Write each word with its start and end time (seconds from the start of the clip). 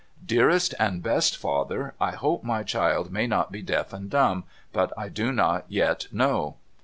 Dearest 0.25 0.73
and 0.79 1.03
best 1.03 1.37
father, 1.37 1.93
I 2.01 2.13
hope 2.13 2.43
my 2.43 2.63
child 2.63 3.11
may 3.11 3.27
not 3.27 3.51
be 3.51 3.61
deaf 3.61 3.93
and 3.93 4.09
dumb, 4.09 4.45
but 4.73 4.91
I 4.97 5.09
do 5.09 5.31
not 5.31 5.65
yet 5.69 6.07
know.' 6.11 6.55